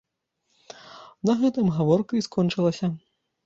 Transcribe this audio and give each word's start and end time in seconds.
На 1.31 1.37
гэтым 1.43 1.65
гаворка 1.77 2.13
і 2.23 2.25
скончылася. 2.31 2.95